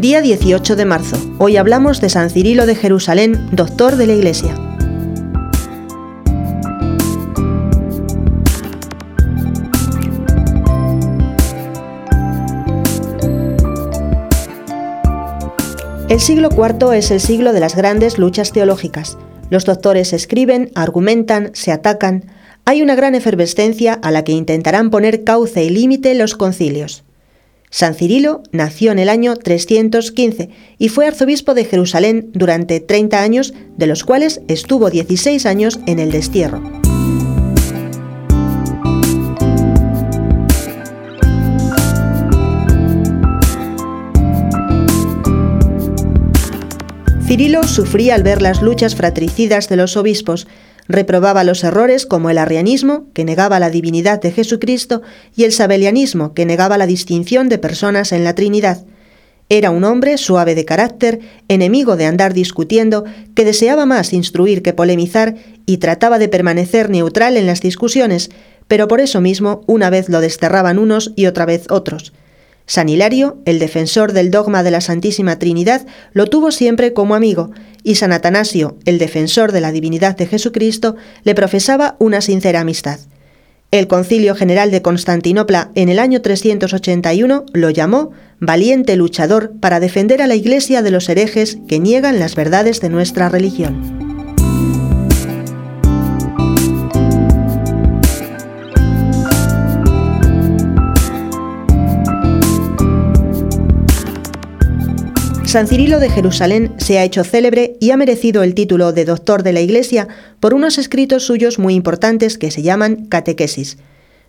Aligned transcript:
Día 0.00 0.22
18 0.22 0.76
de 0.76 0.86
marzo. 0.86 1.18
Hoy 1.36 1.58
hablamos 1.58 2.00
de 2.00 2.08
San 2.08 2.30
Cirilo 2.30 2.64
de 2.64 2.74
Jerusalén, 2.74 3.50
doctor 3.52 3.96
de 3.96 4.06
la 4.06 4.14
Iglesia. 4.14 4.54
El 16.08 16.18
siglo 16.18 16.48
IV 16.50 16.94
es 16.94 17.10
el 17.10 17.20
siglo 17.20 17.52
de 17.52 17.60
las 17.60 17.76
grandes 17.76 18.16
luchas 18.16 18.52
teológicas. 18.52 19.18
Los 19.50 19.66
doctores 19.66 20.14
escriben, 20.14 20.70
argumentan, 20.74 21.50
se 21.52 21.72
atacan. 21.72 22.24
Hay 22.64 22.80
una 22.80 22.94
gran 22.94 23.14
efervescencia 23.14 23.92
a 23.92 24.10
la 24.10 24.24
que 24.24 24.32
intentarán 24.32 24.88
poner 24.88 25.24
cauce 25.24 25.62
y 25.62 25.68
límite 25.68 26.14
los 26.14 26.36
concilios. 26.36 27.04
San 27.72 27.94
Cirilo 27.94 28.42
nació 28.50 28.90
en 28.90 28.98
el 28.98 29.08
año 29.08 29.36
315 29.36 30.50
y 30.76 30.88
fue 30.88 31.06
arzobispo 31.06 31.54
de 31.54 31.64
Jerusalén 31.64 32.30
durante 32.32 32.80
30 32.80 33.22
años, 33.22 33.54
de 33.76 33.86
los 33.86 34.02
cuales 34.02 34.40
estuvo 34.48 34.90
16 34.90 35.46
años 35.46 35.78
en 35.86 36.00
el 36.00 36.10
destierro. 36.10 36.60
Cirilo 47.28 47.62
sufría 47.62 48.16
al 48.16 48.24
ver 48.24 48.42
las 48.42 48.60
luchas 48.60 48.96
fratricidas 48.96 49.68
de 49.68 49.76
los 49.76 49.96
obispos, 49.96 50.48
reprobaba 50.90 51.44
los 51.44 51.64
errores 51.64 52.06
como 52.06 52.30
el 52.30 52.38
arrianismo, 52.38 53.06
que 53.14 53.24
negaba 53.24 53.60
la 53.60 53.70
divinidad 53.70 54.20
de 54.20 54.32
Jesucristo, 54.32 55.02
y 55.34 55.44
el 55.44 55.52
sabelianismo, 55.52 56.34
que 56.34 56.46
negaba 56.46 56.78
la 56.78 56.86
distinción 56.86 57.48
de 57.48 57.58
personas 57.58 58.12
en 58.12 58.24
la 58.24 58.34
Trinidad. 58.34 58.84
Era 59.48 59.70
un 59.70 59.82
hombre 59.84 60.16
suave 60.16 60.54
de 60.54 60.64
carácter, 60.64 61.20
enemigo 61.48 61.96
de 61.96 62.06
andar 62.06 62.34
discutiendo, 62.34 63.04
que 63.34 63.44
deseaba 63.44 63.84
más 63.84 64.12
instruir 64.12 64.62
que 64.62 64.72
polemizar 64.72 65.34
y 65.66 65.78
trataba 65.78 66.18
de 66.18 66.28
permanecer 66.28 66.88
neutral 66.88 67.36
en 67.36 67.46
las 67.46 67.60
discusiones, 67.60 68.30
pero 68.68 68.86
por 68.86 69.00
eso 69.00 69.20
mismo 69.20 69.62
una 69.66 69.90
vez 69.90 70.08
lo 70.08 70.20
desterraban 70.20 70.78
unos 70.78 71.12
y 71.16 71.26
otra 71.26 71.46
vez 71.46 71.66
otros. 71.68 72.12
San 72.70 72.88
Hilario, 72.88 73.38
el 73.46 73.58
defensor 73.58 74.12
del 74.12 74.30
dogma 74.30 74.62
de 74.62 74.70
la 74.70 74.80
Santísima 74.80 75.40
Trinidad, 75.40 75.84
lo 76.12 76.26
tuvo 76.26 76.52
siempre 76.52 76.92
como 76.92 77.16
amigo, 77.16 77.50
y 77.82 77.96
San 77.96 78.12
Atanasio, 78.12 78.76
el 78.84 78.98
defensor 78.98 79.50
de 79.50 79.60
la 79.60 79.72
divinidad 79.72 80.16
de 80.16 80.28
Jesucristo, 80.28 80.94
le 81.24 81.34
profesaba 81.34 81.96
una 81.98 82.20
sincera 82.20 82.60
amistad. 82.60 83.00
El 83.72 83.88
Concilio 83.88 84.36
General 84.36 84.70
de 84.70 84.82
Constantinopla 84.82 85.72
en 85.74 85.88
el 85.88 85.98
año 85.98 86.22
381 86.22 87.44
lo 87.52 87.70
llamó 87.70 88.12
valiente 88.38 88.94
luchador 88.94 89.50
para 89.58 89.80
defender 89.80 90.22
a 90.22 90.28
la 90.28 90.36
Iglesia 90.36 90.80
de 90.82 90.92
los 90.92 91.08
herejes 91.08 91.58
que 91.66 91.80
niegan 91.80 92.20
las 92.20 92.36
verdades 92.36 92.80
de 92.80 92.88
nuestra 92.88 93.28
religión. 93.28 94.09
San 105.50 105.66
Cirilo 105.66 105.98
de 105.98 106.10
Jerusalén 106.10 106.74
se 106.76 107.00
ha 107.00 107.02
hecho 107.02 107.24
célebre 107.24 107.76
y 107.80 107.90
ha 107.90 107.96
merecido 107.96 108.44
el 108.44 108.54
título 108.54 108.92
de 108.92 109.04
doctor 109.04 109.42
de 109.42 109.52
la 109.52 109.60
Iglesia 109.60 110.06
por 110.38 110.54
unos 110.54 110.78
escritos 110.78 111.24
suyos 111.24 111.58
muy 111.58 111.74
importantes 111.74 112.38
que 112.38 112.52
se 112.52 112.62
llaman 112.62 113.06
catequesis. 113.06 113.76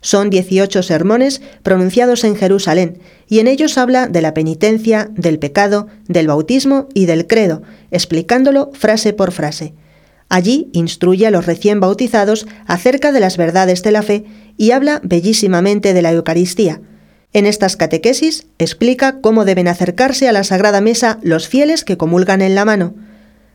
Son 0.00 0.30
18 0.30 0.80
sermones 0.84 1.42
pronunciados 1.64 2.22
en 2.22 2.36
Jerusalén 2.36 3.00
y 3.28 3.40
en 3.40 3.48
ellos 3.48 3.78
habla 3.78 4.06
de 4.06 4.22
la 4.22 4.32
penitencia, 4.32 5.10
del 5.10 5.40
pecado, 5.40 5.88
del 6.06 6.28
bautismo 6.28 6.86
y 6.94 7.06
del 7.06 7.26
credo, 7.26 7.62
explicándolo 7.90 8.70
frase 8.74 9.12
por 9.12 9.32
frase. 9.32 9.74
Allí 10.28 10.70
instruye 10.72 11.26
a 11.26 11.32
los 11.32 11.46
recién 11.46 11.80
bautizados 11.80 12.46
acerca 12.64 13.10
de 13.10 13.18
las 13.18 13.36
verdades 13.36 13.82
de 13.82 13.90
la 13.90 14.02
fe 14.02 14.24
y 14.56 14.70
habla 14.70 15.00
bellísimamente 15.02 15.94
de 15.94 16.02
la 16.02 16.12
Eucaristía, 16.12 16.80
en 17.32 17.46
estas 17.46 17.76
catequesis 17.76 18.46
explica 18.58 19.20
cómo 19.20 19.44
deben 19.44 19.68
acercarse 19.68 20.28
a 20.28 20.32
la 20.32 20.44
Sagrada 20.44 20.80
Mesa 20.80 21.18
los 21.22 21.46
fieles 21.48 21.84
que 21.84 21.98
comulgan 21.98 22.40
en 22.40 22.54
la 22.54 22.64
mano. 22.64 22.94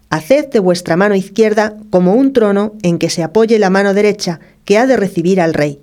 Haced 0.10 0.50
de 0.50 0.60
vuestra 0.60 0.96
mano 0.96 1.16
izquierda 1.16 1.76
como 1.90 2.14
un 2.14 2.34
trono 2.34 2.74
en 2.84 3.00
que 3.00 3.10
se 3.10 3.24
apoye 3.24 3.58
la 3.58 3.72
mano 3.72 3.96
derecha, 3.96 4.40
que 4.64 4.78
ha 4.78 4.86
de 4.86 4.96
recibir 4.96 5.42
al 5.42 5.56
Rey. 5.56 5.80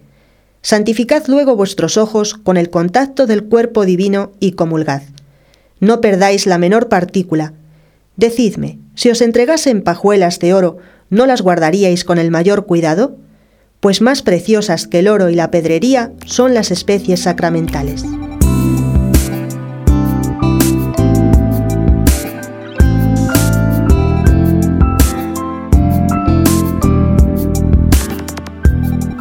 Santificad 0.63 1.25
luego 1.27 1.57
vuestros 1.57 1.97
ojos 1.97 2.35
con 2.35 2.57
el 2.57 2.71
contacto 2.71 3.27
del 3.27 3.45
cuerpo 3.45 3.85
divino 3.85 4.33
y 4.39 4.53
comulgad. 4.53 5.03
No 5.81 6.01
perdáis 6.01 6.47
la 6.47 6.59
menor 6.59 6.89
partícula. 6.89 7.55
Decidme, 8.17 8.79
si 8.95 9.11
os 9.11 9.23
entregasen 9.23 9.83
pajuelas 9.83 10.39
de 10.39 10.55
oro, 10.55 10.77
¿no 11.09 11.27
las 11.27 11.43
guardaríais 11.43 12.05
con 12.05 12.19
el 12.19 12.31
mayor 12.31 12.67
cuidado? 12.67 13.17
Pues 13.81 14.03
más 14.03 14.23
preciosas 14.23 14.87
que 14.87 15.01
el 15.01 15.09
oro 15.09 15.31
y 15.31 15.35
la 15.35 15.51
pedrería 15.51 16.13
son 16.27 16.55
las 16.55 16.71
especies 16.71 17.21
sacramentales. 17.21 18.05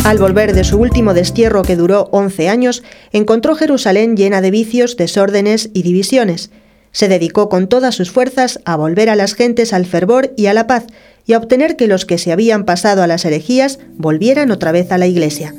Al 0.04 0.18
volver 0.18 0.54
de 0.54 0.64
su 0.64 0.78
último 0.80 1.14
destierro 1.14 1.62
que 1.62 1.76
duró 1.76 2.10
11 2.12 2.50
años, 2.50 2.84
encontró 3.12 3.54
Jerusalén 3.56 4.18
llena 4.18 4.42
de 4.42 4.50
vicios, 4.50 4.98
desórdenes 4.98 5.70
y 5.74 5.84
divisiones. 5.84 6.50
Se 6.92 7.08
dedicó 7.08 7.48
con 7.48 7.70
todas 7.70 7.94
sus 7.94 8.10
fuerzas 8.10 8.60
a 8.66 8.76
volver 8.76 9.12
a 9.12 9.16
las 9.16 9.36
gentes 9.36 9.72
al 9.72 9.86
fervor 9.86 10.34
y 10.36 10.48
a 10.48 10.56
la 10.56 10.66
paz, 10.66 10.88
y 11.30 11.34
a 11.34 11.38
obtener 11.38 11.76
que 11.76 11.86
los 11.86 12.08
que 12.08 12.18
se 12.18 12.32
habían 12.32 12.66
pasado 12.66 13.04
a 13.04 13.08
las 13.08 13.24
herejías 13.24 13.78
volvieran 13.98 14.50
otra 14.50 14.72
vez 14.72 14.92
a 14.92 14.98
la 14.98 15.06
Iglesia. 15.06 15.54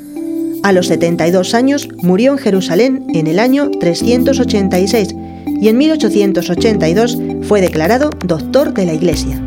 A 0.63 0.73
los 0.73 0.87
72 0.87 1.53
años 1.53 1.87
murió 2.03 2.33
en 2.33 2.39
Jerusalén 2.39 3.05
en 3.13 3.25
el 3.25 3.39
año 3.39 3.71
386 3.79 5.15
y 5.61 5.69
en 5.69 5.77
1882 5.77 7.17
fue 7.43 7.61
declarado 7.61 8.09
doctor 8.25 8.73
de 8.73 8.85
la 8.85 8.93
Iglesia. 8.93 9.41